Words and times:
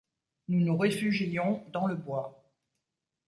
Nous 0.47 0.61
nous 0.65 0.75
réfugiions 0.77 1.63
dans 1.73 1.85
le 1.85 1.93
bois. 1.95 2.43